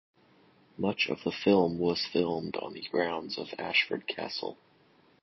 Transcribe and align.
Much 0.79 1.07
of 1.09 1.23
the 1.23 1.31
film 1.31 1.77
was 1.77 2.03
filmed 2.11 2.55
on 2.57 2.73
the 2.73 2.81
grounds 2.89 3.37
of 3.37 3.53
Ashford 3.59 4.07
Castle. 4.07 4.57